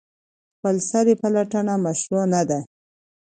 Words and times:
خپلسري 0.55 1.13
پلټنه 1.21 1.73
مشروع 1.85 2.25
نه 2.33 2.41
ده. 2.49 2.59